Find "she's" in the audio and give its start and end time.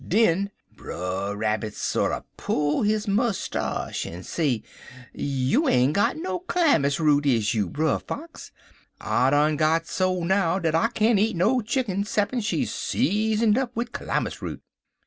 12.41-12.73